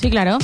[0.00, 0.38] Sí, claro.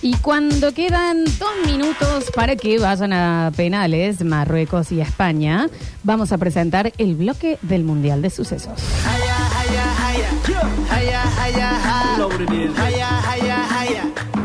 [0.00, 5.68] Y cuando quedan dos minutos para que vayan a penales, Marruecos y España,
[6.02, 8.80] vamos a presentar el bloque del Mundial de Sucesos.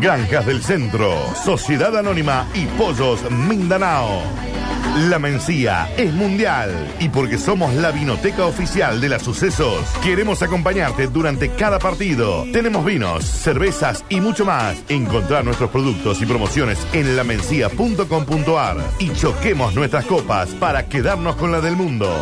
[0.01, 1.13] Granjas del Centro,
[1.43, 4.48] Sociedad Anónima y Pollos Mindanao.
[5.07, 11.07] La Mencía es mundial y porque somos la vinoteca oficial de las sucesos, queremos acompañarte
[11.07, 12.45] durante cada partido.
[12.51, 14.77] Tenemos vinos, cervezas y mucho más.
[14.89, 21.61] Encontrar nuestros productos y promociones en lamencia.com.ar y choquemos nuestras copas para quedarnos con la
[21.61, 22.13] del mundo.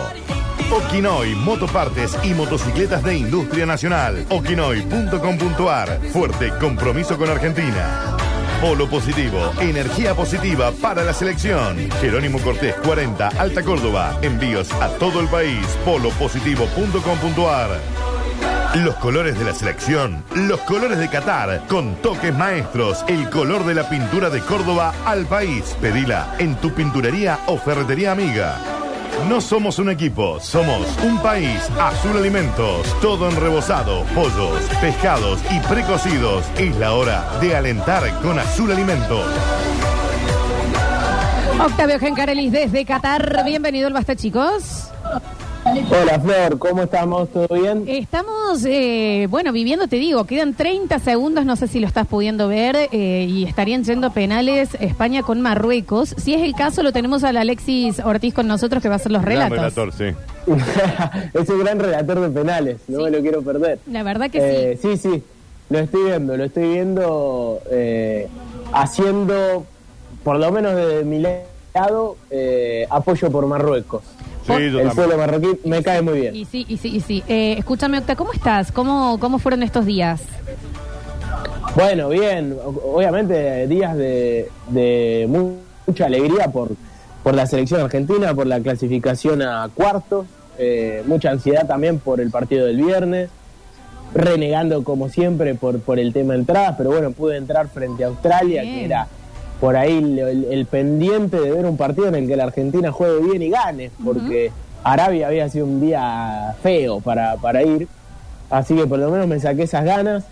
[0.69, 4.23] Okinoy, motopartes y motocicletas de industria nacional.
[4.29, 5.99] Okinoy.com.ar.
[6.11, 8.26] Fuerte compromiso con Argentina.
[8.61, 11.77] Polo Positivo, energía positiva para la selección.
[12.01, 14.17] Jerónimo Cortés 40, Alta Córdoba.
[14.23, 15.63] Envíos a todo el país.
[15.85, 17.79] Polopositivo.com.ar.
[18.83, 23.75] Los colores de la selección, los colores de Qatar, con toques maestros, el color de
[23.75, 25.77] la pintura de Córdoba al país.
[25.79, 28.76] Pedila en tu pinturería o ferretería amiga.
[29.25, 31.59] No somos un equipo, somos un país.
[31.79, 36.45] Azul Alimentos, todo en rebozado, pollos, pescados y precocidos.
[36.57, 39.25] Es la hora de alentar con Azul Alimentos.
[41.59, 43.43] Octavio Gencarelis desde Qatar.
[43.43, 44.91] Bienvenido al Basta, chicos.
[45.67, 47.29] Hola Flor, ¿cómo estamos?
[47.29, 47.83] ¿Todo bien?
[47.87, 52.47] Estamos, eh, bueno, viviendo, te digo, quedan 30 segundos, no sé si lo estás pudiendo
[52.47, 56.15] ver, eh, y estarían yendo a penales España con Marruecos.
[56.17, 59.11] Si es el caso, lo tenemos al Alexis Ortiz con nosotros que va a hacer
[59.11, 59.57] los Gran relatos.
[59.57, 60.15] relator, sí.
[61.33, 63.79] es un gran relator de penales, no me lo quiero perder.
[63.91, 65.21] La verdad que Eh, sí, sí,
[65.69, 68.29] lo estoy viendo, lo estoy viendo eh,
[68.71, 69.65] haciendo,
[70.23, 74.03] por lo menos de mi lado, eh, apoyo por Marruecos.
[74.47, 74.95] Sí, yo El también.
[74.95, 76.35] pueblo marroquí me cae muy bien.
[76.35, 77.23] Y sí, y sí, y sí.
[77.27, 78.71] Eh, escúchame, Octa, ¿cómo estás?
[78.71, 80.21] ¿Cómo, ¿Cómo fueron estos días?
[81.75, 86.69] Bueno, bien, obviamente días de, de mu- mucha alegría por,
[87.23, 90.25] por la selección argentina, por la clasificación a cuartos,
[90.57, 93.29] eh, mucha ansiedad también por el partido del viernes,
[94.13, 98.07] renegando como siempre por, por el tema de entradas, pero bueno, pude entrar frente a
[98.07, 98.75] Australia, Bien.
[98.75, 99.07] que era
[99.59, 102.91] por ahí el, el- el pendiente de ver un partido en el que la Argentina
[102.91, 104.51] juegue bien y gane, porque
[104.83, 107.87] Arabia había sido un día feo para, para ir,
[108.49, 110.23] así que por lo menos me saqué esas ganas.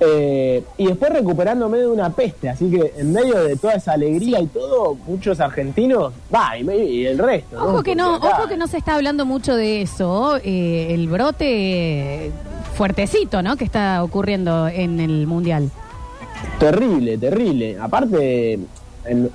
[0.00, 4.40] Eh, y después recuperándome de una peste, así que en medio de toda esa alegría
[4.40, 7.56] y todo, muchos argentinos, va, y, y el resto.
[7.56, 7.64] ¿no?
[7.64, 10.36] Ojo que no, acá- ojo que no se está hablando mucho de eso.
[10.44, 12.30] eh, el brote
[12.74, 13.56] fuertecito, ¿no?
[13.56, 15.68] Que está ocurriendo en el mundial.
[16.58, 17.78] Terrible, terrible.
[17.80, 18.58] Aparte,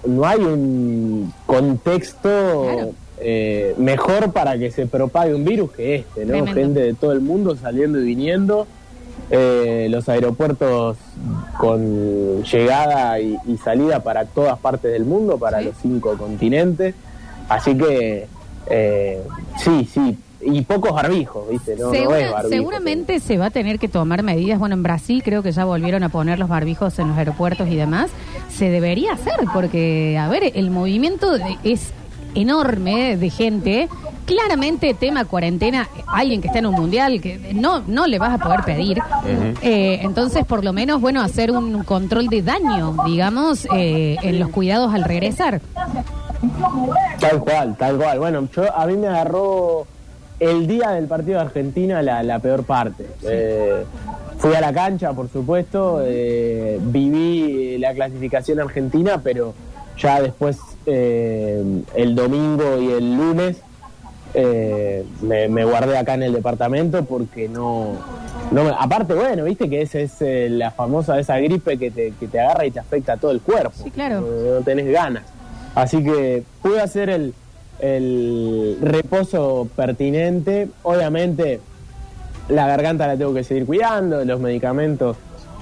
[0.05, 2.91] no hay un contexto Claro.
[3.19, 6.33] eh, mejor para que se propague un virus que este, ¿no?
[6.33, 6.53] Tremendo.
[6.59, 8.67] Gente de todo el mundo saliendo y viniendo.
[9.29, 10.97] eh, los aeropuertos
[11.57, 15.65] con llegada y, y salida para todas partes del mundo, para Sí.
[15.65, 16.93] los cinco continentes.
[17.47, 18.27] Así que,
[18.67, 19.21] eh,
[19.63, 20.17] sí, sí.
[20.45, 21.75] Y pocos barbijos, ¿viste?
[21.77, 24.59] No, no Segura- es barbijo, seguramente se va a tener que tomar medidas.
[24.59, 27.75] Bueno, en Brasil creo que ya volvieron a poner los barbijos en los aeropuertos y
[27.75, 28.11] demás.
[28.49, 31.91] Se debería hacer porque, a ver, el movimiento de- es
[32.35, 33.89] enorme de gente.
[34.25, 38.37] Claramente, tema cuarentena, alguien que está en un mundial, que no, no le vas a
[38.37, 38.97] poder pedir.
[39.61, 44.47] Eh, entonces, por lo menos, bueno, hacer un control de daño, digamos, eh, en los
[44.49, 45.59] cuidados al regresar.
[47.19, 48.19] Tal cual, tal cual.
[48.19, 49.85] Bueno, yo a mí me agarró
[50.49, 53.05] el día del partido de Argentina la, la peor parte.
[53.23, 53.83] Eh,
[54.37, 59.53] fui a la cancha, por supuesto, eh, viví la clasificación argentina, pero
[59.97, 61.63] ya después eh,
[61.95, 63.57] el domingo y el lunes
[64.33, 67.91] eh, me, me guardé acá en el departamento porque no,
[68.51, 72.13] no me- aparte bueno viste que esa es eh, la famosa esa gripe que te,
[72.19, 74.21] que te agarra y te afecta a todo el cuerpo Sí, claro.
[74.21, 75.23] no, no tenés ganas
[75.75, 77.35] así que pude hacer el,
[77.79, 81.59] el reposo pertinente obviamente
[82.49, 85.17] la garganta la tengo que seguir cuidando los medicamentos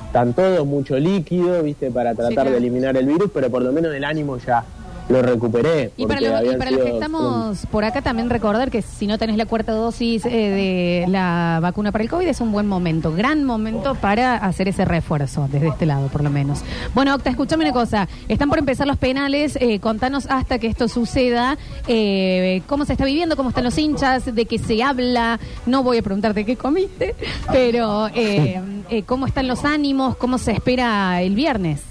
[0.05, 2.51] están todos mucho líquido viste para tratar claro.
[2.51, 4.63] de eliminar el virus pero por lo menos el ánimo ya
[5.09, 8.81] lo recuperé Y para, lo- y para los que estamos por acá también recordar que
[8.81, 12.51] si no tenés la cuarta dosis eh, de la vacuna para el COVID es un
[12.51, 16.61] buen momento, gran momento para hacer ese refuerzo desde este lado por lo menos.
[16.93, 20.87] Bueno, Octa, escúchame una cosa, están por empezar los penales, eh, contanos hasta que esto
[20.87, 21.57] suceda,
[21.87, 25.97] eh, cómo se está viviendo, cómo están los hinchas, de qué se habla, no voy
[25.97, 27.15] a preguntarte qué comiste,
[27.51, 31.81] pero eh, cómo están los ánimos, cómo se espera el viernes.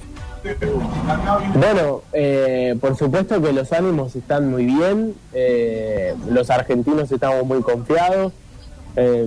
[1.55, 7.63] Bueno, eh, por supuesto que los ánimos están muy bien, eh, los argentinos estamos muy
[7.63, 8.33] confiados,
[8.97, 9.25] Eh,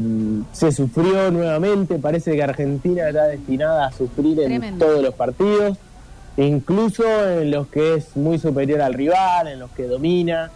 [0.51, 4.85] se sufrió nuevamente, parece que Argentina está destinada a sufrir en Tremendo.
[4.85, 5.77] todos los partidos,
[6.35, 7.03] incluso
[7.39, 10.51] en los que es muy superior al rival, en los que domina.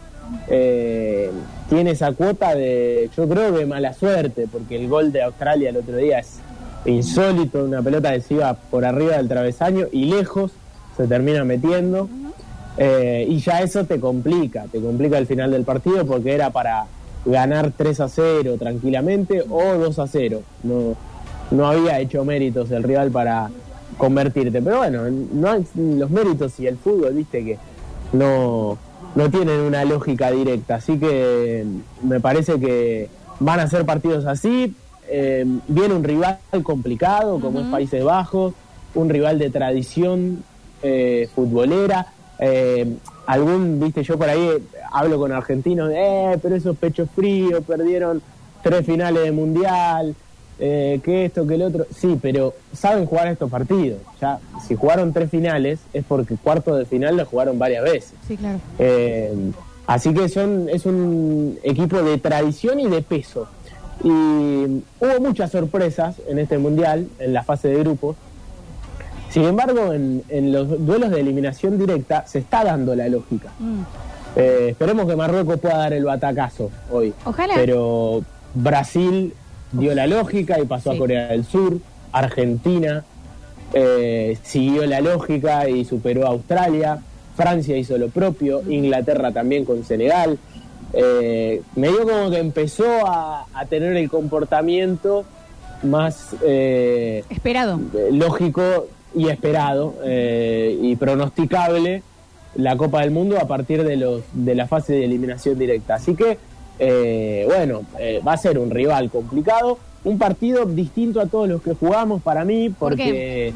[0.50, 1.32] Eh,
[1.70, 5.78] tiene esa cuota de, yo creo que mala suerte, porque el gol de Australia el
[5.78, 6.40] otro día es
[6.88, 10.52] insólito, una pelota que se iba por arriba del travesaño y lejos
[10.96, 12.10] se termina metiendo.
[12.78, 16.86] Eh, y ya eso te complica, te complica el final del partido porque era para
[17.26, 20.42] ganar 3 a 0 tranquilamente o 2 a 0.
[20.64, 20.96] No,
[21.52, 23.50] no había hecho méritos el rival para
[23.98, 24.62] convertirte.
[24.62, 27.58] Pero bueno, no los méritos y el fútbol, viste que
[28.14, 28.78] no,
[29.16, 30.76] no tienen una lógica directa.
[30.76, 31.66] Así que
[32.04, 34.76] me parece que van a ser partidos así.
[35.10, 38.54] Eh, viene un rival complicado como es Países Bajos,
[38.96, 40.44] un rival de tradición
[40.84, 42.08] eh, futbolera.
[42.40, 42.96] Eh,
[43.26, 44.62] algún, viste, yo por ahí eh,
[44.92, 48.22] hablo con argentinos, eh, pero esos pechos fríos perdieron
[48.62, 50.16] tres finales de mundial,
[50.60, 51.86] eh, que esto, que el otro.
[51.96, 54.00] Sí, pero saben jugar estos partidos.
[54.22, 58.14] Ya, si jugaron tres finales es porque cuarto de final lo jugaron varias veces.
[58.28, 58.60] Sí, claro.
[58.80, 59.34] Eh,
[59.86, 63.48] así que son, es un equipo de tradición y de peso.
[64.04, 68.16] Y hubo muchas sorpresas en este mundial, en la fase de grupos.
[69.30, 73.50] Sin embargo, en, en los duelos de eliminación directa se está dando la lógica.
[73.60, 73.82] Mm.
[74.36, 77.14] Eh, esperemos que Marruecos pueda dar el batacazo hoy.
[77.26, 77.56] Ojalá.
[77.56, 78.24] Pero
[78.54, 79.34] Brasil
[79.72, 80.96] dio la lógica y pasó Sí.
[80.96, 81.80] a Corea del Sur.
[82.12, 83.04] Argentina
[83.74, 87.00] eh, siguió la lógica y superó a Australia.
[87.36, 88.62] Francia hizo lo propio.
[88.70, 90.38] Inglaterra también con Senegal.
[90.94, 95.26] Eh, medio como que empezó a, a tener el comportamiento
[95.84, 97.80] más eh, Esperado.
[98.12, 102.04] lógico y esperado eh, y pronosticable
[102.56, 105.96] la Copa del Mundo a partir de los de la fase de eliminación directa.
[105.96, 106.38] Así que,
[106.80, 111.62] eh, bueno, eh, va a ser un rival complicado, un partido distinto a todos los
[111.62, 113.54] que jugamos para mí, ¿Por porque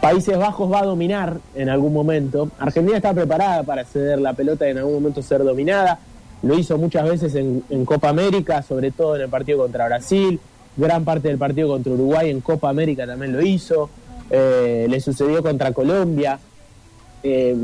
[0.00, 2.48] Países Bajos va a dominar en algún momento.
[2.58, 5.98] Argentina está preparada para ceder la pelota y en algún momento ser dominada.
[6.42, 10.40] Lo hizo muchas veces en, en Copa América, sobre todo en el partido contra Brasil.
[10.76, 13.90] Gran parte del partido contra Uruguay en Copa América también lo hizo.
[14.30, 16.38] Eh, le sucedió contra Colombia.
[17.22, 17.54] Eh,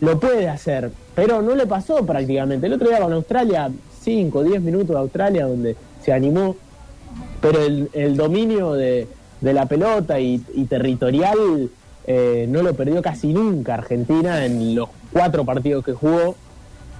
[0.00, 2.66] lo puede hacer, pero no le pasó prácticamente.
[2.66, 3.70] El otro día con Australia,
[4.02, 6.56] 5, 10 minutos de Australia donde se animó,
[7.40, 9.06] pero el, el dominio de,
[9.40, 11.70] de la pelota y, y territorial
[12.06, 16.34] eh, no lo perdió casi nunca Argentina en los cuatro partidos que jugó,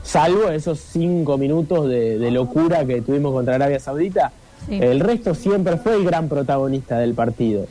[0.03, 4.33] salvo esos cinco minutos de, de locura que tuvimos contra Arabia Saudita.
[4.67, 4.79] Sí.
[4.81, 7.67] El resto siempre fue el gran protagonista del partido.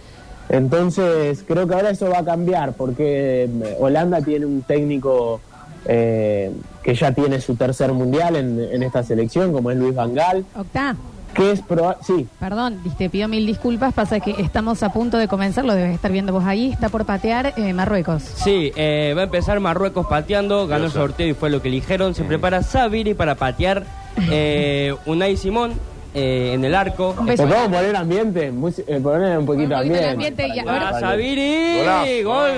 [0.50, 5.40] Entonces, creo que ahora eso va a cambiar porque eh, Holanda tiene un técnico
[5.86, 10.16] eh, que ya tiene su tercer mundial en, en esta selección, como es Luis Van
[10.16, 10.96] Gaal, Octa,
[11.34, 13.94] que es proba- sí, perdón, te pido mil disculpas.
[13.94, 16.72] Pasa que estamos a punto de comenzar, lo debes estar viendo vos ahí.
[16.72, 18.24] Está por patear eh, Marruecos.
[18.24, 22.16] Sí, eh, va a empezar Marruecos pateando, ganó el sorteo y fue lo que eligieron.
[22.16, 23.86] Se prepara Sabiri para patear,
[24.30, 25.74] eh, Unai Simón
[26.14, 27.14] eh, en el arco.
[27.16, 28.48] ¿Podemos poner ambiente?
[28.88, 30.44] Eh, poner un poquito Un poquito de ambiente.
[30.44, 32.52] ambiente a Sabiri, Gol.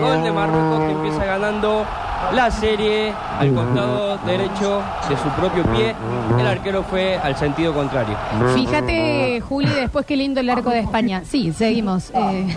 [0.00, 1.84] gol de Marruecos que empieza ganando
[2.34, 5.94] la serie al costado derecho de su propio pie.
[6.38, 8.16] El arquero fue al sentido contrario.
[8.54, 11.22] Fíjate, Juli, después qué lindo el arco de España.
[11.24, 12.10] Sí, seguimos.
[12.14, 12.56] eh.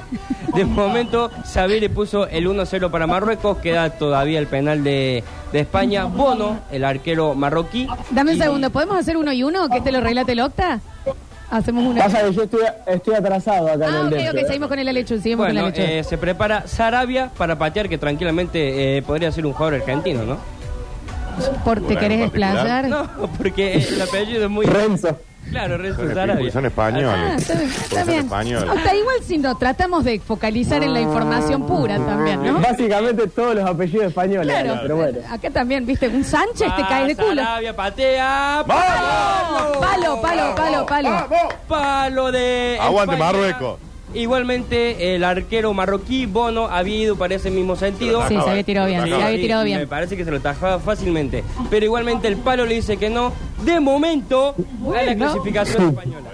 [0.56, 3.58] De momento, Sabiri puso el 1-0 para Marruecos.
[3.58, 6.06] Queda todavía el penal de, de España.
[6.06, 7.88] Bono, el arquero marroquí.
[8.12, 9.70] Dame un Y- segundo, ¿podemos hacer uno y uno?
[9.70, 10.80] Que este lo relate el Octa.
[11.50, 12.04] Hacemos una.
[12.04, 14.42] Pasa que yo estoy, estoy atrasado acá Ah, en el ok, dentro.
[14.42, 15.94] ok, seguimos con el Alechu, seguimos Bueno, con el Alechu.
[16.00, 20.38] eh, se prepara Sarabia para patear, que tranquilamente eh, podría ser un jugador argentino, ¿no?
[21.64, 22.52] Por, ¿Te querés en particular.
[22.86, 22.88] explayar?
[22.90, 24.66] No, porque el apellido es muy...
[24.66, 25.18] Renzo.
[25.50, 26.02] Claro, Renzo
[26.52, 27.10] Son, españoles.
[27.16, 28.20] Ah, está bien, está Son bien.
[28.20, 28.70] españoles.
[28.70, 32.60] Octa, igual si no, tratamos de focalizar en la información pura también, ¿no?
[32.60, 35.20] Básicamente todos los apellidos españoles, Claro, pero bueno.
[35.30, 37.42] acá también, viste, un Sánchez te cae de culo.
[37.42, 38.64] Sarabia patea.
[38.68, 39.78] ¡Vamos!
[39.78, 41.28] Palo, palo, palo, palo.
[41.68, 42.78] Palo de.
[42.82, 43.32] Aguante, España.
[43.32, 43.80] Marruecos.
[44.14, 48.26] Igualmente, el arquero marroquí Bono había ido para ese mismo sentido.
[48.28, 49.88] Sí, se había tirado bien, Sí, se había Sí, tirado Me bien.
[49.90, 51.44] parece que se lo tajaba fácilmente.
[51.70, 53.34] Pero igualmente el palo le dice que no.
[53.64, 55.26] De momento, a la Bueno.
[55.26, 56.30] clasificación española.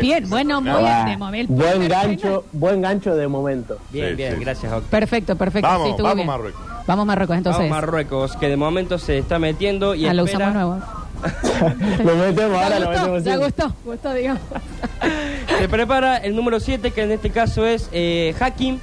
[0.00, 0.84] Bien, bueno, muy bien.
[0.86, 1.52] Ah, momento.
[1.54, 3.78] buen gancho, buen gancho de momento.
[3.90, 4.40] Bien, Sí, bien, sí.
[4.40, 4.90] gracias, Octa.
[4.90, 5.68] Perfecto, perfecto.
[5.68, 6.26] Vamos, sí, estuvo vamos, bien.
[6.26, 6.60] Marruecos.
[6.86, 7.62] Vamos Marruecos, entonces.
[7.62, 10.50] Vamos Marruecos, que de momento se está metiendo y Ah, lo espera.
[10.50, 11.04] usamos nuevo.
[12.04, 14.42] Lo metemos ahora, lo metemos ya gustó, gustó, digamos.
[15.64, 18.78] Se prepara el número 7, que en este caso es eh, Hakim.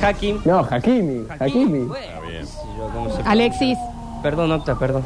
[0.00, 0.40] Hakim.
[0.42, 1.80] No, Hakimi, Hakimi.
[1.80, 2.40] Bueno, Está bien.
[2.40, 3.78] qué sé yo, cómo se- Alexis,
[4.22, 5.02] Perdón, Octa, perdón.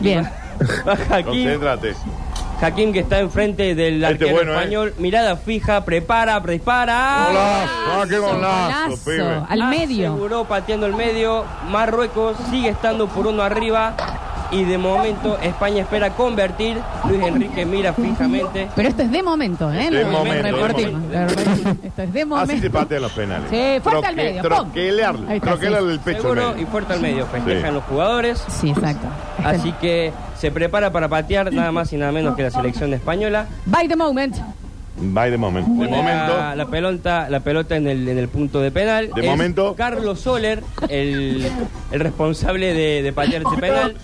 [0.00, 0.24] bien.
[0.88, 1.26] Va Hakim.
[1.44, 1.94] Concéntrate.
[2.62, 4.56] Hakim que está enfrente del Este arquero bueno, ¿eh?
[4.56, 4.94] español.
[4.96, 7.26] Mirada fija, prepara, dispara.
[7.26, 9.42] Golazo, ah, qué golazo, Golazo, pibe.
[9.46, 10.08] al medio.
[10.12, 11.44] Aseguró pateando el medio.
[11.68, 13.94] Marruecos sigue estando por uno arriba.
[14.52, 16.76] Y de momento España espera convertir.
[17.08, 18.68] Luis Enrique mira fijamente.
[18.74, 19.90] Pero esto es de momento, ¿eh?
[19.90, 21.76] De Lo- momento, de.
[21.84, 22.52] Esto es de momento.
[22.52, 23.48] Así se patean los penales.
[23.48, 24.48] Sí, fuerte al Troque- medio, pum.
[24.50, 25.94] Troquelearle, troquelearle sí.
[25.94, 26.62] el pecho al Seguro medio.
[26.62, 27.26] y fuerte al medio.
[27.26, 27.74] Festejan Sí.
[27.74, 28.44] los jugadores.
[28.48, 29.06] Sí, exacto.
[29.44, 33.46] Así que se prepara para patear nada más y nada menos que la selección española.
[33.66, 34.36] By the moment.
[35.02, 35.66] By the moment.
[35.66, 36.36] De Pone momento.
[36.36, 39.10] La, la pelota, la pelota en el, en el punto de penal.
[39.14, 39.74] De Es momento.
[39.76, 41.46] Carlos Soler, el,
[41.92, 43.96] el responsable de, de patear ese penal.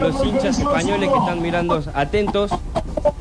[0.00, 2.50] Los hinchas españoles que están mirando atentos.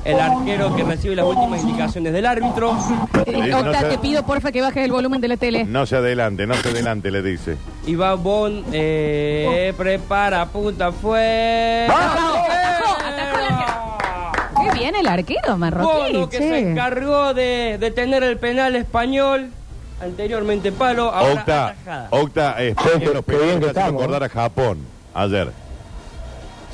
[0.04, 2.77] El arquero que recibe las últimas indicaciones del árbitro.
[3.25, 5.66] Eh, no Octa, te pido porfa que bajes el volumen de la tele.
[5.66, 7.58] No se adelante, no se adelante, le dice.
[7.86, 11.88] Y va Bon, eh, prepara, punta, fue.
[11.89, 14.63] Atajó, atajó, arquero.
[14.63, 16.13] Qué bien el arquero marroquí.
[16.13, 16.50] Bono que che.
[16.50, 19.51] se encargó de detener el penal español.
[20.01, 22.08] Anteriormente palo, ahora Octa, atajada.
[22.12, 22.56] Octa,
[23.24, 24.77] penales que hace estamos, acordar a Japón
[25.13, 25.66] ayer.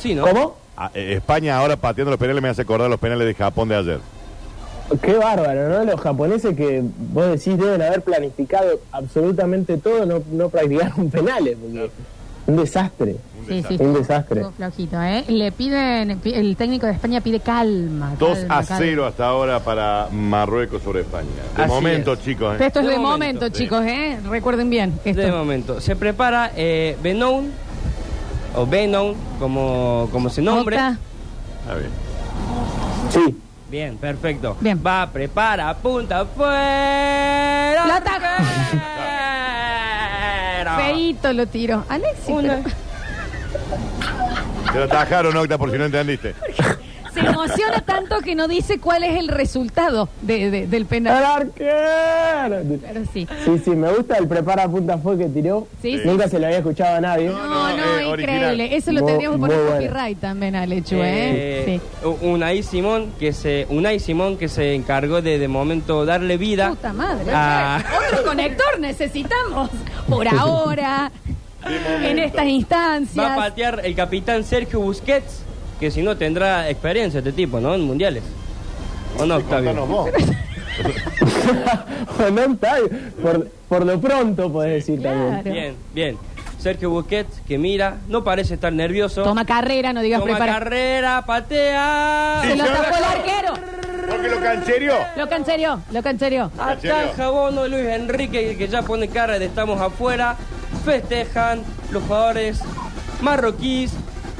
[0.03, 0.24] Sí, ¿no?
[0.27, 0.55] ¿Cómo?
[0.77, 3.75] A- eh, España ahora pateando los penales me hace acordar los penales de Japón de
[3.77, 4.00] ayer.
[5.01, 5.83] Qué bárbaro, ¿no?
[5.86, 11.89] Los japoneses que vos decís deben haber planificado absolutamente todo, no, no practicaron penales, porque
[12.45, 13.15] un desastre.
[13.48, 13.77] Sí, sí.
[13.79, 14.41] Un desastre.
[14.55, 15.24] Flojito, ¿eh?
[15.27, 18.13] Le piden, pi- el técnico de España pide calma.
[18.19, 18.77] 2 calma, a calma.
[18.86, 21.27] 0 hasta ahora para Marruecos sobre España.
[21.57, 22.22] De Así momento, es.
[22.22, 22.60] chicos.
[22.60, 22.65] ¿eh?
[22.65, 23.63] esto es De de momento, momento, sí.
[23.63, 24.17] chicos, ¿eh?
[24.29, 24.93] Recuerden bien.
[25.03, 25.22] Esto.
[25.22, 25.81] De momento.
[25.81, 27.51] Se prepara eh, Benoun,
[28.55, 30.75] o Benoun, como, como se nombre.
[30.77, 30.98] Octa,
[31.62, 31.89] Está bien.
[33.10, 33.38] Sí.
[33.69, 34.55] Bien, perfecto.
[34.60, 34.79] Bien.
[34.86, 37.86] Va, prepara, punta, fuera.
[37.88, 38.43] Lo atajó.
[40.55, 40.75] Fuera.
[40.77, 41.83] Feíto lo tiro.
[41.89, 42.60] Alexis, Una.
[42.63, 42.75] pero-
[44.72, 46.36] Te lo atajaron, Octa, por si no entendiste.
[47.13, 51.17] se emociona tanto que no dice cuál es el resultado de- de- del penal.
[51.17, 52.79] ¡El arquero!
[52.82, 53.27] Pero sí.
[53.46, 55.67] Sí, sí, me gusta el prepara punta fue que tiró.
[55.82, 56.03] Sí, sí.
[56.05, 57.27] Nunca se lo había escuchado a nadie.
[57.29, 58.12] No, no, no, eh, increíble.
[58.12, 58.62] original.
[58.62, 59.88] Eso lo Muy- tendríamos poner muy bueno.
[59.88, 61.75] copyright también, Alechu, ¿eh?
[61.75, 61.79] Eh,
[62.22, 66.39] Unai Simón que se Unai Simón que se encargó de de momento darle sí.
[66.39, 67.32] vida Puta madre.
[67.34, 67.82] Ah.
[68.10, 69.70] Otro conector necesitamos
[70.10, 71.12] por ahora.
[72.03, 73.25] en estas instancias.
[73.25, 75.43] va a patear el capitán Sergio Busquets
[75.84, 78.24] que si no tendrá experiencia este tipo no en mundiales
[79.20, 79.86] o no Octavio no
[83.22, 85.20] por, por lo pronto, podés decir Claro.
[85.44, 85.54] también.
[85.54, 86.18] bien bien
[86.58, 90.54] Sergio Busquets que mira no parece estar nervioso Toma carrera, no digas Toma prepara.
[90.54, 93.54] carrera patea Se lo tapó el arquero.
[94.10, 94.96] Porque lo canchereó.
[95.18, 96.52] Lo canchereó, lo canchereó.
[96.58, 100.36] Ataja Bono Luis Enrique que ya pone cara de estamos afuera.
[100.86, 101.62] Festejan
[101.92, 102.62] los jugadores
[103.22, 103.92] marroquíes.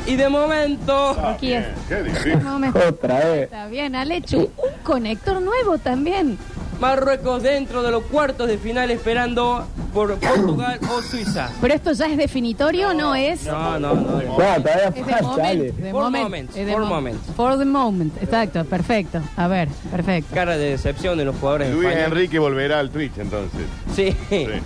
[0.06, 1.66] Y de momento, Aquí es.
[1.88, 2.44] Qué difícil.
[2.44, 3.44] No me- Otra vez.
[3.44, 4.42] Está bien, Alechu.
[4.58, 6.38] Un conector nuevo también.
[6.84, 11.50] Marruecos dentro de los cuartos de final esperando por Portugal o Suiza.
[11.62, 13.46] Pero esto ya es definitorio, ¿o ¿no es?
[13.46, 14.02] No, no, no.
[14.22, 17.18] No, todavía Es de moment, de For moment, moment, es de for mo- moment.
[17.38, 19.22] For the moment, exacto, perfecto.
[19.38, 20.36] A ver, perfecto.
[20.36, 22.08] Cara de decepción de los jugadores Luis españoles.
[22.12, 23.62] Enrique volverá al Twitch entonces.
[23.96, 24.14] Sí,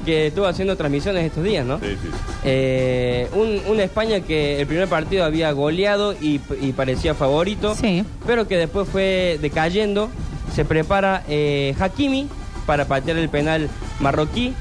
[0.03, 1.77] que estuvo haciendo transmisiones estos días, ¿no?
[1.79, 2.09] Sí, sí.
[2.45, 8.03] Eh, un, una España que el primer partido había goleado y, y parecía favorito, Sí.
[8.25, 10.09] pero que después fue decayendo.
[10.53, 12.27] Se prepara eh, Hakimi
[12.65, 14.53] para patear el penal marroquí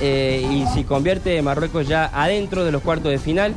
[0.00, 3.54] eh, y si convierte Marruecos ya adentro de los cuartos de final,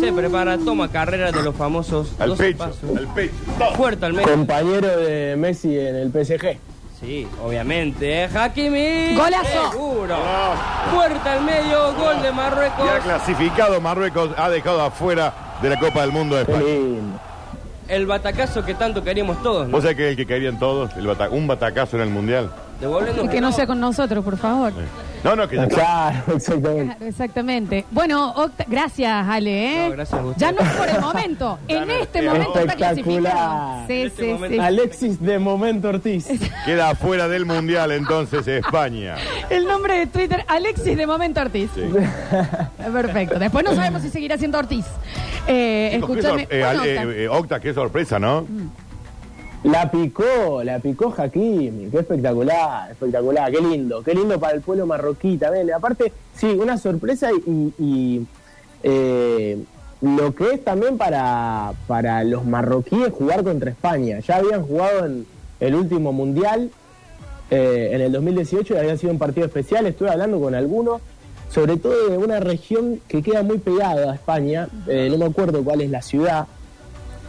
[0.00, 2.96] se prepara, toma carrera de los famosos Al 12 pecho, pasos.
[2.96, 3.34] al pecho.
[3.76, 4.28] Fuerte al medio.
[4.32, 6.58] Compañero de Messi en el PSG.
[6.98, 8.24] Sí, obviamente.
[8.24, 8.28] ¿eh?
[8.34, 9.14] Hakimi.
[9.14, 9.70] Golazo.
[9.70, 10.16] Seguro.
[10.92, 12.84] Fuerte al medio, gol de Marruecos.
[12.84, 16.72] Y ha clasificado Marruecos, ha dejado afuera de la Copa del Mundo de Qué España.
[16.72, 17.20] lindo.
[17.88, 19.72] El batacazo que tanto queríamos todos, ¿no?
[19.72, 20.94] ¿Vos sabés que es el que querían todos?
[20.96, 22.50] El bata- un batacazo en el Mundial.
[22.80, 24.72] Devolvernos Que no sea con nosotros, por favor.
[25.24, 25.74] No, no, que ya está.
[25.76, 26.84] Claro, exactamente.
[26.96, 27.84] Claro, exactamente.
[27.90, 29.84] Bueno, Octa- gracias, Ale.
[29.84, 29.88] ¿eh?
[29.88, 30.40] No, gracias a usted.
[30.40, 31.58] ya no es por el momento.
[31.68, 33.32] Ya en no, este es momento está espectacular.
[33.32, 33.86] clasificado.
[33.86, 34.54] Sí, En este sí, momento.
[34.54, 34.60] sí.
[34.60, 36.28] Alexis de Momento Ortiz.
[36.66, 39.14] Queda afuera del Mundial entonces España.
[39.48, 41.70] El nombre de Twitter, Alexis de Momento Ortiz.
[41.74, 41.82] Sí.
[42.92, 43.38] Perfecto.
[43.38, 44.84] Después no sabemos si seguirá siendo Ortiz.
[45.48, 46.44] Eh, Chicos, qué escúchame.
[46.44, 48.46] sor- eh, Bueno, al- eh, Octa, eh, Octa, qué sorpresa, ¿no?
[49.64, 54.86] La picó, la picó Hakimi, qué espectacular, espectacular, qué lindo, qué lindo para el pueblo
[54.86, 55.72] marroquí también.
[55.72, 58.26] Aparte, sí, una sorpresa y, y,
[58.84, 59.58] eh,
[60.02, 64.20] lo que es también para, para los marroquíes jugar contra España.
[64.20, 65.26] Ya habían jugado en
[65.58, 66.70] el último mundial,
[67.50, 71.00] eh, en el 2018, y había sido un partido especial, estuve hablando con algunos,
[71.50, 75.62] sobre todo de una región que queda muy pegada a España, eh, no me acuerdo
[75.62, 76.46] cuál es la ciudad,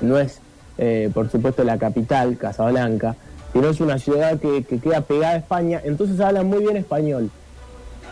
[0.01, 0.41] no es
[0.77, 3.15] eh, por supuesto, la capital, Casablanca,
[3.51, 7.31] sino es una ciudad que, que queda pegada a España, entonces hablan muy bien español.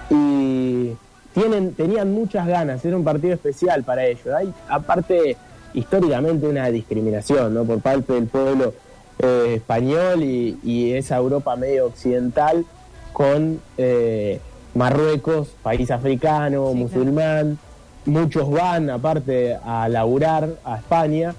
[0.10, 0.92] Y
[1.34, 4.28] tienen, tenían muchas ganas, era un partido especial para ellos.
[4.36, 5.38] Hay, aparte,
[5.74, 7.66] históricamente una discriminación ¿no?
[7.66, 8.74] por parte del pueblo
[9.20, 12.66] eh, español y, y esa Europa medio occidental
[13.14, 14.40] con eh,
[14.75, 17.58] Marruecos, país africano, Sí, musulmán.
[18.05, 21.34] Muchos van, aparte, a laburar a España.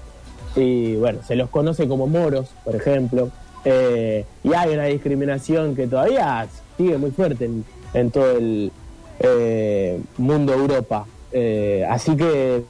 [0.57, 3.31] Y bueno, se los conoce como moros, por ejemplo.
[3.65, 7.65] Eh, y hay una discriminación que todavía sigue muy fuerte en,
[7.95, 8.73] en todo el
[9.21, 11.07] eh, mundo Europa.
[11.31, 12.65] Eh, así que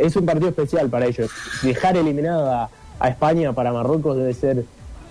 [0.00, 1.30] es un partido especial para ellos.
[1.62, 4.64] Dejar eliminado a, a España para Marruecos debe ser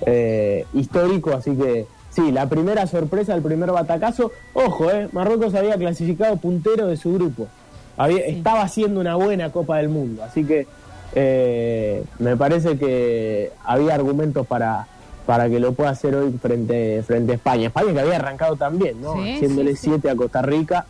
[0.05, 1.85] eh, histórico, así que
[2.17, 4.31] sí, la primera sorpresa, el primer batacazo.
[4.53, 7.47] Ojo, eh, Marruecos había clasificado puntero de su grupo.
[7.95, 8.31] Había, Sí.
[8.37, 10.67] Estaba haciendo una buena Copa del Mundo, así que
[11.13, 14.87] eh, me parece que había argumentos para,
[15.25, 17.67] para que lo pueda hacer hoy frente, frente a España.
[17.67, 19.13] España que había arrancado también, ¿no?
[19.13, 19.89] Sí, Haciéndole sí, sí.
[19.89, 20.85] 7 a Costa Rica,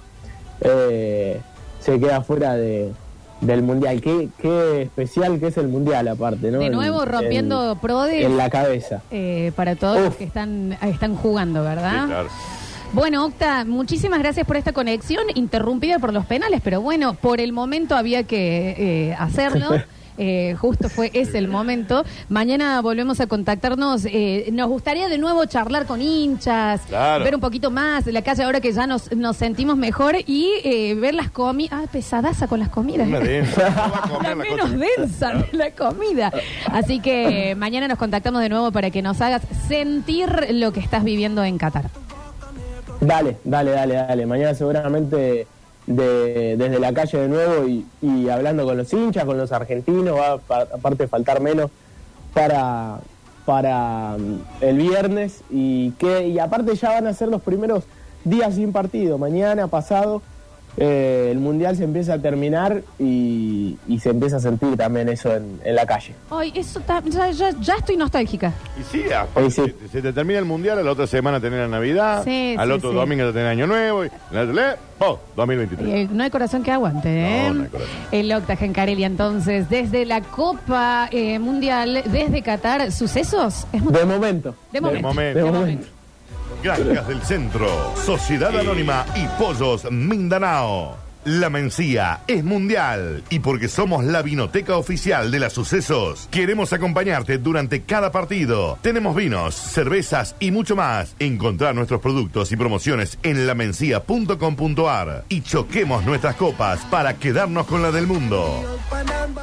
[0.61, 1.39] eh,
[1.79, 2.91] se queda fuera de,
[3.41, 4.01] del Mundial.
[4.01, 6.59] Qué, qué especial que es el Mundial aparte, ¿no?
[6.59, 8.25] De En- nuevo rompiendo en- prodes.
[8.25, 9.01] En la cabeza.
[9.11, 12.01] eh, para todos los que están, están jugando, ¿verdad?
[12.03, 12.29] Sí, claro.
[12.93, 17.51] Bueno, Octa, muchísimas gracias por esta conexión, interrumpida por los penales, pero bueno, por el
[17.51, 19.67] momento había que eh, hacerlo.
[20.17, 22.03] Eh, justo fue ese el momento.
[22.29, 24.05] Mañana volvemos a contactarnos.
[24.05, 27.23] Eh, nos gustaría de nuevo charlar con hinchas, Claro.
[27.23, 30.49] ver un poquito más de la calle ahora que ya nos, nos sentimos mejor y
[30.63, 31.79] eh, ver las comidas.
[31.83, 33.07] Ah, pesadaza con las comidas.
[33.07, 33.69] Una densa.
[33.69, 34.77] No va a comer La la menos cosa.
[34.77, 36.31] densa de la comida.
[36.71, 40.79] Así que eh, mañana nos contactamos de nuevo para que nos hagas sentir lo que
[40.79, 41.89] estás viviendo en Qatar.
[42.99, 44.25] Dale, dale, dale, dale.
[44.25, 45.45] Mañana seguramente
[45.87, 50.15] de- desde la calle de nuevo y, y hablando con los hinchas, con los argentinos,
[50.17, 51.71] va pa- aparte faltar menos
[52.33, 52.99] para,
[53.45, 57.85] para mm, el viernes y que y aparte ya van a ser los primeros
[58.23, 59.17] días sin partido.
[59.17, 60.21] Mañana, pasado,
[60.77, 65.35] eh, el mundial se empieza a terminar y, y se empieza a sentir también eso
[65.35, 66.13] en, en la calle.
[66.29, 68.53] Ay, eso ta- ya, ya, ya estoy nostálgica.
[68.79, 69.75] Y sí, aparte, sí.
[69.91, 72.73] se te termina el mundial, a la otra semana tenés la Navidad, Sí, al sí,
[72.73, 72.95] otro sí.
[72.95, 74.09] domingo tenés Año Nuevo, y
[74.99, 75.87] oh, 2023.
[75.89, 77.47] Eh, no hay corazón que aguante, ¿eh?
[77.49, 77.91] No, no hay corazón.
[78.11, 83.65] El Octa Gencarelli, entonces, desde la Copa eh, Mundial, desde Qatar, ¿sucesos?
[83.73, 84.55] Es De momento.
[84.71, 85.07] De momento.
[85.07, 85.39] momento.
[85.39, 85.87] De de momento.
[86.61, 91.06] Granjas del Centro, Sociedad Anónima y Pollos Mindanao.
[91.27, 97.37] La Mencía es mundial y porque somos la vinoteca oficial de las sucesos, queremos acompañarte
[97.37, 98.79] durante cada partido.
[98.81, 101.17] Tenemos vinos, cervezas y mucho más.
[101.19, 107.91] Encontrar nuestros productos y promociones en lamencia.com.ar y choquemos nuestras copas para quedarnos con la
[107.91, 108.63] del mundo.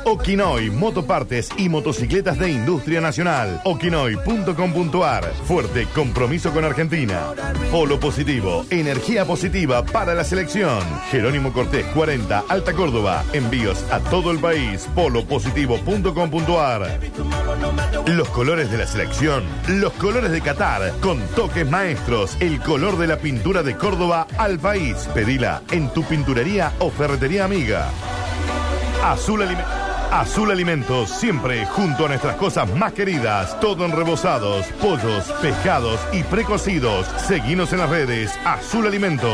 [0.06, 3.60] Okinoy, motopartes y motocicletas de industria nacional.
[3.64, 5.34] Okinoy.com.ar.
[5.44, 7.34] Fuerte compromiso con Argentina.
[7.70, 10.80] Polo positivo, energía positiva para la selección.
[11.10, 13.24] Jerónimo Cortés 40, Alta Córdoba.
[13.32, 14.88] Envíos a todo el país.
[14.94, 17.00] Polopositivo.com.ar.
[18.06, 23.06] Los colores de la selección, los colores de Qatar, con toques maestros, el color de
[23.08, 25.08] la pintura de Córdoba al país.
[25.14, 27.88] Pedila en tu pinturería o ferretería amiga.
[29.02, 29.64] Azul, Alime-
[30.10, 33.58] Azul Alimentos, siempre junto a nuestras cosas más queridas.
[33.60, 37.06] Todo en rebozados, pollos, pescados y precocidos.
[37.26, 38.30] Seguinos en las redes.
[38.44, 39.32] Azul Alimentos.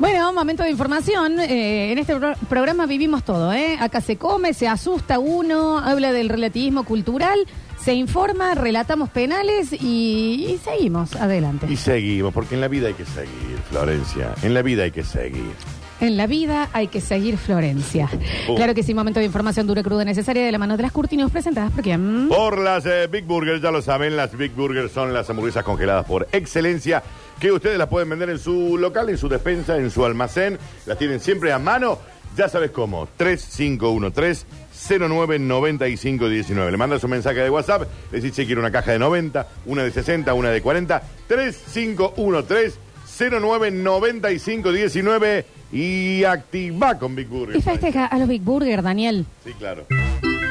[0.00, 1.38] Bueno, momento de información.
[1.40, 3.76] Eh, en este pro- programa vivimos todo, ¿eh?
[3.78, 7.38] Acá se come, se asusta uno, habla del relativismo cultural,
[7.78, 11.66] se informa, relatamos penales y, y seguimos adelante.
[11.70, 14.34] Y seguimos, porque en la vida hay que seguir, Florencia.
[14.42, 15.52] En la vida hay que seguir.
[16.00, 18.08] En la vida hay que seguir Florencia.
[18.48, 18.54] Oh.
[18.54, 21.30] Claro que sí, momento de información dura, cruda, necesaria de la mano de las Curtinos
[21.30, 22.28] presentadas por quién.
[22.28, 26.06] Por las eh, Big Burgers, ya lo saben, las Big Burgers son las hamburguesas congeladas
[26.06, 27.02] por excelencia,
[27.38, 30.96] que ustedes las pueden vender en su local, en su despensa, en su almacén, las
[30.96, 31.98] tienen siempre a mano,
[32.34, 34.46] ya sabes cómo, 3513
[34.88, 36.70] 099519.
[36.70, 39.82] Le mandas un mensaje de WhatsApp, le decís si quiere una caja de 90, una
[39.82, 42.78] de 60, una de 40, 3513
[43.20, 47.58] 099519 y activa con Big Burgers.
[47.58, 49.24] Y festeja a los Big Burger, Daniel.
[49.44, 49.86] Sí, claro.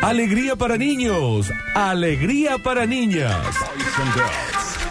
[0.02, 3.36] Alegría para niños, alegría para niñas.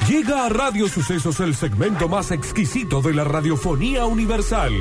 [0.09, 4.73] Llega a Radio Sucesos el segmento más exquisito de la radiofonía universal.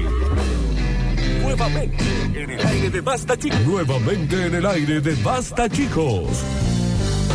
[1.42, 2.04] Nuevamente
[2.36, 3.62] en el aire de Basta Chicos.
[3.66, 6.28] Nuevamente en el aire de Basta Chicos.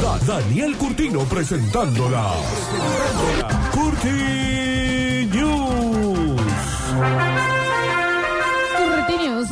[0.02, 2.32] Da- Daniel Curtino presentándola.
[3.72, 6.40] Curti News.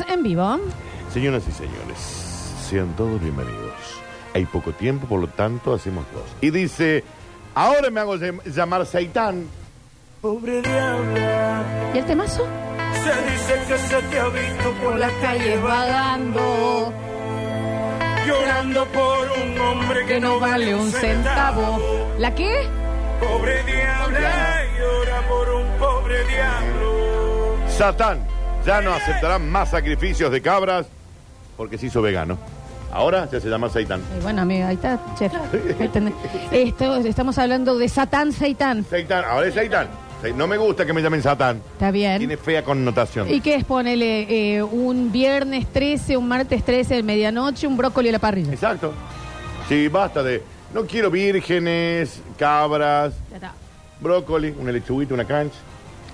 [0.08, 0.58] En vivo.
[1.12, 1.98] Señoras y señores,
[2.68, 3.74] Sean todos bienvenidos.
[4.34, 6.22] Hay poco tiempo, por lo tanto, hacemos dos.
[6.40, 7.02] Y dice,
[7.54, 9.46] ahora me hago llam- llamar Seitán.
[10.20, 11.62] Pobre diabla,
[11.94, 12.46] ¿Y el temazo?
[13.02, 16.92] se dice que se te ha visto por las calles vagando,
[18.26, 21.78] llorando por un hombre que no vale un centavo.
[22.18, 22.68] ¿La qué?
[23.18, 27.56] Pobre diabla, llora por un pobre diablo.
[27.68, 28.20] Satán
[28.66, 30.86] ya no aceptará más sacrificios de cabras
[31.56, 32.38] porque se hizo vegano.
[32.92, 34.00] Ahora ya se llama Seitán.
[34.00, 35.32] Eh, bueno, amigo, ahí está, chef.
[35.80, 36.12] Ahí tenés.
[36.50, 38.84] Esto, estamos hablando de Satán Seitán.
[38.84, 39.88] Seitán, ahora es Seitán.
[40.20, 41.62] Se- No me gusta que me llamen Satán.
[41.74, 42.18] Está bien.
[42.18, 43.30] Tiene fea connotación.
[43.32, 43.64] ¿Y qué es?
[43.64, 48.52] Ponele eh, un viernes 13, un martes 13 de medianoche, un brócoli a la parrilla.
[48.52, 48.92] Exacto.
[49.68, 50.42] Sí, basta de.
[50.74, 53.52] No quiero vírgenes, cabras, Ya está.
[54.00, 55.56] brócoli, una lechuguita, una cancha.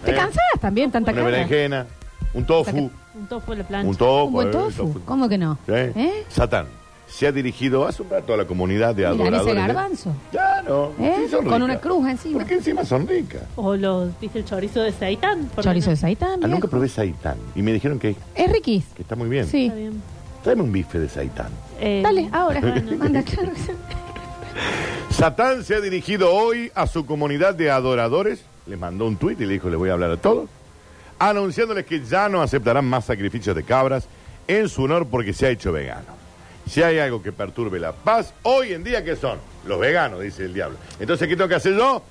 [0.05, 0.15] ¿Te ¿eh?
[0.15, 1.31] cansás también tanta Una cara?
[1.33, 1.87] berenjena,
[2.37, 2.77] un tofu.
[2.77, 3.89] Un tofu a la plancha.
[3.89, 4.27] Un tofu.
[4.27, 5.01] Un buen eh, tofu.
[5.05, 5.59] ¿Cómo que no?
[5.67, 5.73] Sí.
[5.73, 6.25] ¿Eh?
[6.29, 6.67] Satán
[7.09, 9.55] se ha dirigido hace un rato a la comunidad de adoradores.
[9.55, 10.13] de- garbanzo.
[10.33, 10.93] Claro.
[11.01, 11.15] ¿Eh?
[11.25, 12.39] sí son Con una cruz encima.
[12.41, 13.43] ¿Por qué encima son ricas?
[13.55, 15.45] O los, ¿viste el chorizo de seitán?
[15.55, 15.91] ¿Por qué Chorizo no?
[15.93, 16.41] de Saitán.
[16.43, 17.37] Ah, nunca probé Saitán.
[17.55, 18.85] Y me dijeron que, Es riquís.
[18.95, 19.47] que está muy bien.
[19.47, 19.67] Sí.
[19.67, 20.03] Está bien.
[20.43, 21.49] Tráeme un bife de Saitán.
[21.81, 22.61] Eh, Dale, ahora.
[22.61, 22.91] bueno.
[23.05, 23.53] Anda, claro.
[25.11, 28.43] Satán se ha dirigido hoy a su comunidad de adoradores.
[28.67, 30.49] Les mandó un tuit y le dijo, le voy a hablar a todos.
[31.19, 34.07] Anunciándoles que ya no aceptarán más sacrificios de cabras
[34.47, 36.17] en su honor porque se ha hecho vegano.
[36.69, 39.39] Si hay algo que perturbe la paz, hoy en día, ¿qué son?
[39.67, 40.77] Los veganos, dice el diablo.
[40.99, 42.03] Entonces, ¿qué tengo que hacer yo?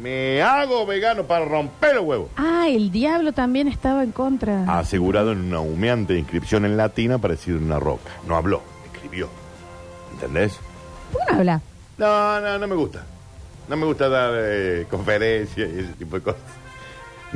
[0.00, 2.30] Me hago vegano para romper los huevos.
[2.36, 4.78] Ah, el diablo también estaba en contra.
[4.78, 8.10] Asegurado en una humeante inscripción en latina parecida en una roca.
[8.26, 9.28] No habló, escribió.
[10.12, 10.58] ¿Entendés?
[11.12, 11.60] ¿Por qué no habla?
[11.98, 13.04] No, no, no me gusta.
[13.68, 16.40] No me gusta dar eh, conferencias y ese tipo de cosas.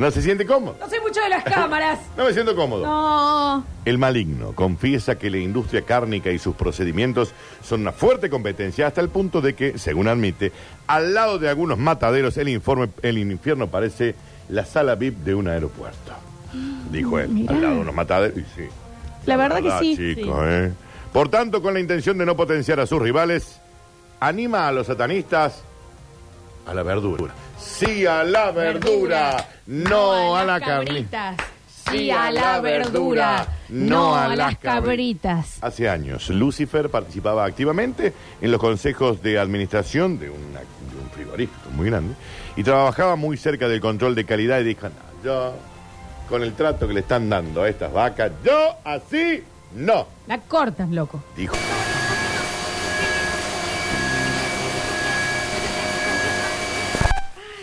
[0.01, 0.77] No se siente cómodo.
[0.81, 1.99] No sé mucho de las cámaras.
[2.17, 2.87] No me siento cómodo.
[2.87, 3.65] No.
[3.85, 9.03] El maligno confiesa que la industria cárnica y sus procedimientos son una fuerte competencia hasta
[9.03, 10.53] el punto de que, según admite,
[10.87, 14.15] al lado de algunos mataderos el, informe, el infierno parece
[14.49, 16.13] la sala VIP de un aeropuerto.
[16.91, 17.29] Dijo él.
[17.29, 17.55] Mirá.
[17.55, 18.39] Al lado de unos mataderos.
[18.39, 18.69] Y sí.
[19.27, 20.17] La verdad que sí.
[20.17, 20.73] ¿eh?
[21.13, 23.61] Por tanto, con la intención de no potenciar a sus rivales,
[24.19, 25.63] anima a los satanistas
[26.67, 27.33] a la verdura.
[27.59, 31.35] Sí a la verdura, no a la carnita.
[31.91, 35.59] Sí a la verdura, no a las cabritas.
[35.61, 41.71] Hace años, Lucifer participaba activamente en los consejos de administración de, una- de un frigorífico
[41.71, 42.15] muy grande
[42.57, 45.53] y trabajaba muy cerca del control de calidad y dijo, no, yo,
[46.29, 49.43] con el trato que le están dando a estas vacas, yo así
[49.75, 51.21] no, La cortas, loco.
[51.37, 51.57] dijo.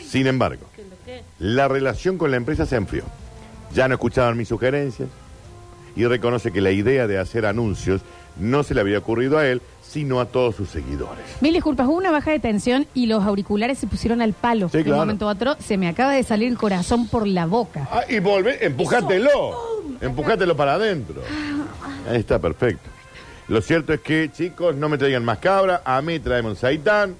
[0.07, 0.65] Sin embargo,
[1.39, 3.03] la relación con la empresa se enfrió.
[3.73, 5.09] Ya no escuchaban mis sugerencias
[5.95, 8.01] y reconoce que la idea de hacer anuncios
[8.39, 11.25] no se le había ocurrido a él, sino a todos sus seguidores.
[11.41, 14.69] Mil disculpas, hubo una baja de tensión y los auriculares se pusieron al palo.
[14.69, 14.97] Sí, De claro.
[14.97, 17.87] un momento a otro se me acaba de salir el corazón por la boca.
[17.91, 19.57] Ah, y volvé, empujátelo.
[20.01, 21.21] Empujátelo para adentro.
[22.09, 22.89] Ahí está, perfecto.
[23.47, 25.81] Lo cierto es que, chicos, no me traigan más cabra.
[25.83, 27.15] A mí tráeme un saitán,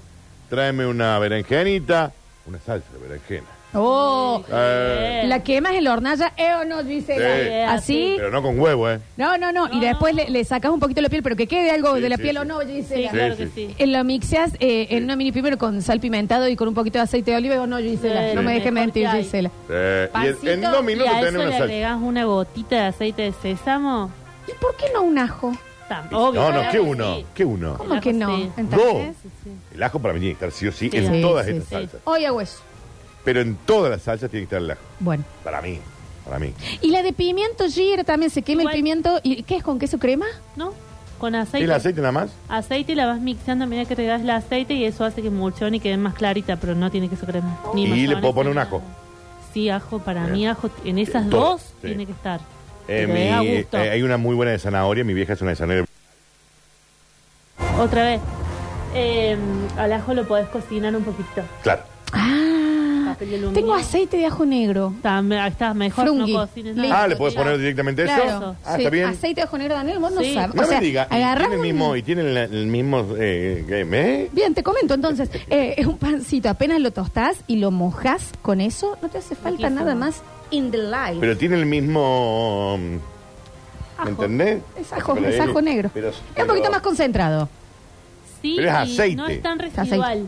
[0.50, 2.12] tráeme una berenjenita,
[2.48, 3.46] una salsa de berenjena.
[3.74, 7.36] Oh, Eh, la quemas en la hornalla, ¿eh o no, Gisela?
[7.36, 7.52] Sí.
[7.76, 8.14] Así.
[8.16, 8.98] pero no con huevo, ¿eh?
[9.18, 9.68] No, no, no.
[9.70, 12.08] Y después le, le sacas un poquito la piel, pero que quede algo Sí, de
[12.08, 12.40] la sí, piel sí.
[12.40, 13.10] o no, Sí, Gisela.
[13.10, 13.86] claro Sí, que sí.
[13.86, 17.04] Lo mixeas eh, en una mini primero con sal pimentado y con un poquito de
[17.04, 18.30] aceite de oliva o no, Gisela.
[18.30, 18.36] Sí.
[18.36, 19.22] No me dejes Mejor mentir, que hay.
[19.22, 19.50] Gisela.
[19.68, 20.08] Eh,
[20.42, 21.64] y en- dos Y minutos a tenés eso una le salsa.
[21.64, 24.10] agregas una gotita de aceite de sésamo.
[24.48, 25.52] ¿Y por qué no un ajo?
[25.88, 27.16] Tam- obvio, No, no, ¿qué que uno?
[27.16, 27.26] sí.
[27.34, 27.78] ¿Qué uno?
[27.78, 28.36] ¿Cómo El que ajo no?
[28.36, 28.50] sí.
[29.44, 29.50] Sí.
[29.74, 30.96] El ajo para mí tiene que estar sí o sí, Sí.
[30.96, 31.74] en Sí, todas sí, estas sí.
[31.74, 32.00] salsas.
[32.04, 32.58] Hoy hago eso.
[33.24, 34.80] Pero en todas las salsas tiene que estar el ajo.
[35.00, 35.24] Bueno.
[35.44, 35.78] Para mí,
[36.24, 36.52] para mí.
[36.82, 38.74] Y la de pimiento gira también se quema Igual.
[38.74, 39.20] el pimiento.
[39.22, 40.26] ¿Y qué es con queso crema?
[40.56, 40.72] ¿No?
[41.18, 41.64] Con aceite.
[41.64, 42.30] ¿El aceite nada más?
[42.48, 45.78] Aceite la vas mixando a medida que regas el aceite y eso hace que emulsione
[45.78, 47.58] y quede más clarita, pero no tiene queso crema.
[47.74, 48.78] Ni Y le mayonesa, puedo poner ni un ajo.
[48.78, 48.90] nada.
[49.52, 50.32] Sí, ajo, para Bien.
[50.34, 51.88] mí ajo en esas dos sí.
[51.88, 52.40] tiene que estar.
[52.88, 53.78] Eh, Pero mi- es a gusto.
[53.78, 55.04] eh, hay una muy buena de zanahoria.
[55.04, 55.84] Mi vieja es una de zanahoria.
[57.78, 58.20] Otra vez.
[58.94, 59.36] Eh,
[59.76, 61.42] al ajo lo podés cocinar un poquito.
[61.62, 61.82] Claro.
[62.12, 63.60] Ah, Papel de aluminio.
[63.60, 64.92] tengo aceite de ajo negro.
[64.96, 67.02] Está, me- está mejor no cocines nada.
[67.02, 67.40] Ah, ¿le puedes ya.
[67.42, 68.12] poner directamente eso?
[68.14, 68.56] Claro.
[68.64, 69.04] Ah, Sí, está bien.
[69.06, 70.32] Aceite de ajo negro, Daniel, vos no Sí.
[70.34, 70.54] sabes.
[70.54, 71.06] No o sea, me diga.
[71.10, 73.86] y agarramos tiene el mismo, y tiene el, el mismo eh, ¿qué?
[73.92, 74.28] ¿eh?
[74.32, 75.28] Bien, te comento entonces.
[75.50, 79.34] eh, es un pancito, apenas lo tostás y lo mojas con eso, no te hace
[79.34, 79.80] falta Riquísimo.
[79.80, 81.16] nada más in the life.
[81.20, 82.78] Pero tiene el mismo.
[82.80, 84.08] ¿Me Ajo.
[84.10, 84.62] entendés?
[84.78, 85.90] Es ajo, Pero es él- ajo negro.
[85.92, 87.48] pero- es un poquito más concentrado.
[88.40, 89.16] Sí, Pero es y aceite.
[89.16, 89.80] no es tan aceite.
[89.82, 90.26] residual.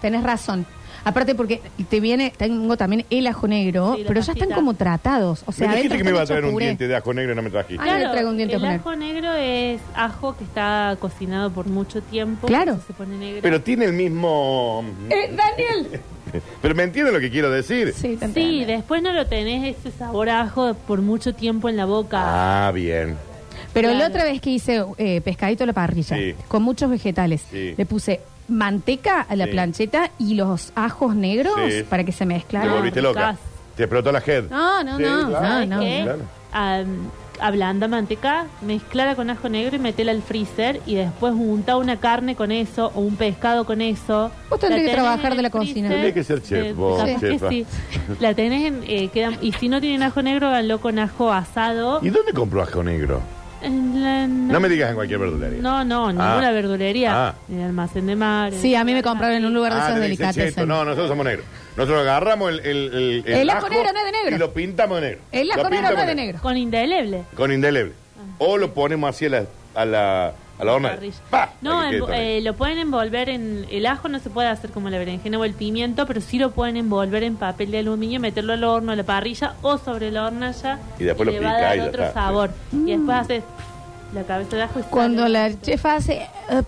[0.00, 0.64] Tenés razón.
[1.02, 4.54] Aparte porque te viene, tengo también el ajo negro, Sí, la pero ya están pastita.
[4.54, 5.42] como tratados.
[5.46, 6.66] O sea, me dijiste adentro que me iba a traer un puré.
[6.66, 7.82] diente de ajo negro y no me trajiste.
[7.88, 12.02] Ay, le traigo un diente el ajo negro es ajo que está cocinado por mucho
[12.02, 12.46] tiempo.
[12.46, 12.72] Claro.
[12.72, 13.40] entonces Se pone negro.
[13.42, 14.84] Pero tiene el mismo...
[15.08, 16.00] Eh, Daniel.
[16.62, 17.92] Pero me entiende lo que quiero decir.
[17.94, 18.66] Sí, te Sí, entiendo.
[18.66, 22.66] después no lo tenés ese sabor a ajo por mucho tiempo en la boca.
[22.66, 23.16] Ah, bien.
[23.72, 24.10] Pero la Claro.
[24.14, 26.34] otra vez que hice eh, pescadito a la parrilla, Sí.
[26.48, 27.74] con muchos vegetales, Sí.
[27.76, 29.50] le puse manteca a la Sí.
[29.52, 31.84] plancheta y los ajos negros Sí.
[31.88, 32.72] para que se Te mezclaran.
[32.72, 33.30] volviste loca.
[33.32, 33.40] ricas.
[33.76, 34.44] Te explotó la head.
[34.50, 35.80] No, no, Sí, no, claro, no, ¿Sabes no.
[35.80, 36.00] qué?
[36.02, 36.18] claro.
[36.52, 36.86] Am,
[37.40, 42.34] ablanda manteca, mezclala con ajo negro y metela al freezer y después unta una carne
[42.36, 44.30] con eso o un pescado con eso.
[44.48, 45.88] Vos tendrías que trabajar de la cocina.
[45.88, 47.66] Tendrías que ser chef, Eh, vos, capaz que sí.
[48.20, 52.00] La tenés en, eh, queda- y si no tienen ajo negro, háganlo con ajo asado.
[52.02, 53.20] ¿Y dónde compró ajo negro?
[53.62, 55.60] En la- No me digas en cualquier verdulería.
[55.60, 56.52] No, no, ninguna Ah.
[56.52, 57.28] verdulería.
[57.28, 57.34] Ah.
[57.50, 58.52] En el almacén de mar.
[58.54, 60.66] Sí, a mí me compraron en un lugar de Ah, esos delicatessen.
[60.66, 61.44] No, nosotros somos negros.
[61.76, 64.36] Nosotros agarramos el, el, el, El ajo negro no es de negro.
[64.36, 65.22] Y lo pintamos de negro.
[65.32, 66.38] El ajo negro no es de negro.
[66.42, 67.24] Con indeleble.
[67.36, 67.92] Con indeleble.
[68.38, 70.98] O lo ponemos así a la, a la, a la horna.
[71.60, 73.66] No, eh, lo pueden envolver en.
[73.70, 76.50] El ajo no se puede hacer como la berenjena o el pimiento, pero sí lo
[76.50, 80.26] pueden envolver en papel de aluminio, meterlo al horno, a la parrilla o sobre la
[80.26, 80.78] hornalla.
[80.98, 82.14] Y después lo le va a pica dar y otro está.
[82.14, 82.50] sabor.
[82.72, 83.42] Y después haces
[84.14, 85.32] la cabeza de ajo y Cuando sale.
[85.50, 86.26] la chefa hace,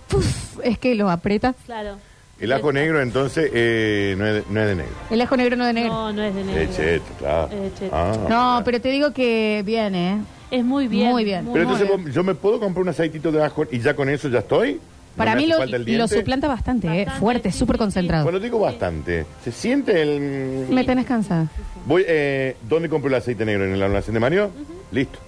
[0.09, 1.55] puf, es que lo aprieta.
[1.67, 1.97] Claro.
[2.42, 4.92] El ajo negro, entonces, eh, no, es de, no es de negro.
[5.11, 5.92] El ajo negro no de negro.
[5.92, 6.61] No, no es de negro.
[6.61, 7.48] Es cheto, claro.
[7.52, 7.94] Es cheto.
[7.96, 8.16] Ah.
[8.28, 10.18] No, pero te digo que viene, ¿eh?
[10.50, 11.11] Es muy bien.
[11.11, 11.48] Muy bien.
[11.52, 14.28] Pero entonces, vos- ¿yo me puedo comprar un aceitito de ajo y ya con eso
[14.28, 14.74] ya estoy?
[14.74, 16.14] ¿No Para me mí hace lo, falta el lo diente?
[16.16, 16.90] suplanta bastante, ¿eh?
[17.05, 17.85] Bastante, Fuerte, sí, súper sí, sí.
[17.85, 18.24] concentrado.
[18.24, 19.24] Bueno, digo bastante.
[19.44, 20.66] ¿Se siente el...?
[20.70, 21.46] Me tenés cansada.
[21.87, 23.64] Voy, eh, ¿Dónde compro el aceite negro?
[23.66, 24.50] ¿En el almacén de Mario?
[24.90, 25.18] Listo.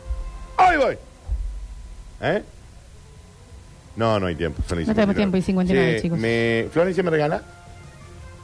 [0.56, 0.96] ¡Ahí voy!
[2.22, 2.42] ¿Eh?
[3.96, 4.62] No, no hay tiempo.
[4.68, 5.16] Son y No tenemos 59.
[5.16, 6.18] tiempo y 59, Che, chicos.
[6.18, 6.66] Me...
[6.72, 7.42] ¿Florencia me regala?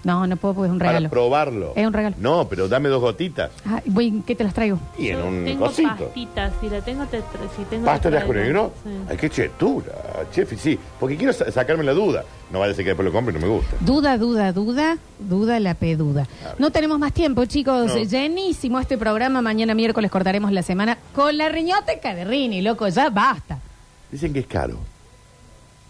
[0.03, 1.11] No, no puedo porque es un Para regalo.
[1.11, 1.73] probarlo.
[1.77, 2.17] Es un regalo.
[2.19, 3.51] No, pero dame dos gotitas.
[3.67, 4.79] Ah, voy, ¿Qué te las traigo?
[4.99, 5.89] Y en Yo un tengo cosito.
[6.07, 6.53] pastitas.
[6.59, 8.47] Si la tengo, te tra- si tengo ¿Pasta te de ajo traigo.
[8.47, 8.73] negro?
[8.83, 8.91] Sí.
[9.11, 9.93] Ay, qué chetura,
[10.33, 10.79] chef, y sí.
[10.99, 12.25] Porque quiero sa- sacarme la duda.
[12.51, 13.77] No vaya a ser que después lo compre y no me gusta.
[13.81, 16.27] Duda, duda, duda, duda la peduda.
[16.59, 17.89] No tenemos más tiempo, chicos.
[17.95, 18.03] No.
[18.03, 19.43] Llenísimo este programa.
[19.43, 23.59] Mañana miércoles cortaremos la semana con la riñoteca de Rini, loco, ya basta.
[24.11, 24.79] Dicen que es caro.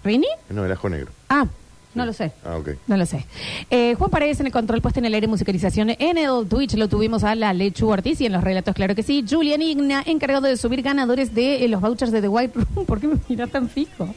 [0.04, 0.26] ¿Rini?
[0.48, 1.10] No, el ajo negro.
[1.28, 1.46] Ah,
[1.94, 2.32] no lo sé.
[2.44, 2.70] Ah, ok.
[2.86, 3.26] No lo sé.
[3.70, 5.90] Eh, Juan Paredes en el control puesto en el aire musicalización.
[5.98, 9.02] En el Twitch lo tuvimos a la Lechu Ortiz y en los relatos, claro que
[9.02, 9.24] sí.
[9.28, 12.86] Julian Igna, encargado de subir ganadores de eh, los vouchers de The White Room.
[12.86, 14.14] ¿Por qué me mira tan fijo?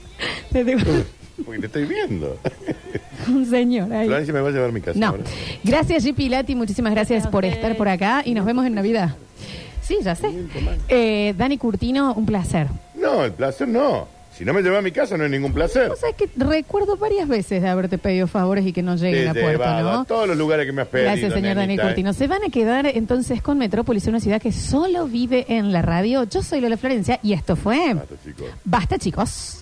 [0.51, 0.77] De The-
[1.45, 2.37] Porque te estoy viendo.
[3.27, 4.05] Un señor ahí.
[4.05, 4.99] Florencia me va a llevar a mi casa.
[4.99, 5.07] No.
[5.07, 5.23] ahora.
[5.63, 6.13] Gracias, G.
[6.13, 6.53] Pilati.
[6.53, 7.55] Muchísimas gracias Gracias a por ustedes.
[7.63, 9.15] estar por acá y nos vemos en Navidad.
[9.81, 10.29] Sí, ya sé.
[10.89, 12.67] Eh, Dani Curtino, un placer.
[12.95, 14.07] No, el placer no.
[14.37, 15.91] Si no me lleva a mi casa no es ningún placer.
[15.91, 19.39] O sea que recuerdo varias veces de haberte pedido favores y que no lleguen Te
[19.45, 20.01] a llevaba ¿no?
[20.01, 21.09] a todos los lugares que me has pedido.
[21.11, 21.85] Gracias, señor Dani nenita, ¿eh?
[21.87, 22.13] Curtino.
[22.13, 26.23] Se van a quedar entonces con Metrópolis, una ciudad que solo vive en la radio.
[26.23, 28.47] Yo soy Lola Florencia y esto fue Basta, chicos.
[28.63, 29.59] Basta, chicos.